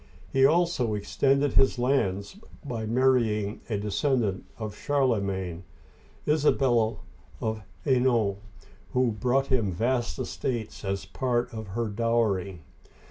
[0.33, 5.63] He also extended his lands by marrying a de scendant of Charlemagne,
[6.27, 6.95] Isabella
[7.39, 12.63] of Hainault(e n5'), who brought him vast estates as part of her dowry.